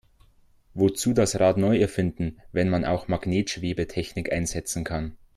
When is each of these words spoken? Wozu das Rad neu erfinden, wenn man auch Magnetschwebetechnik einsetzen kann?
Wozu 0.73 1.13
das 1.13 1.39
Rad 1.39 1.57
neu 1.57 1.77
erfinden, 1.77 2.39
wenn 2.51 2.69
man 2.69 2.85
auch 2.85 3.07
Magnetschwebetechnik 3.07 4.31
einsetzen 4.33 4.83
kann? 4.83 5.15